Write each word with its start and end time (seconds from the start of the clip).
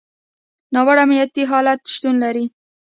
ناوړه 0.73 1.01
امنیتي 1.05 1.43
حالت 1.51 1.79
شتون 1.93 2.15
لري. 2.23 2.45